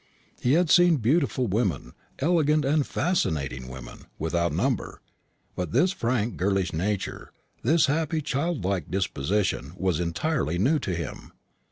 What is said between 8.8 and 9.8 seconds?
disposition,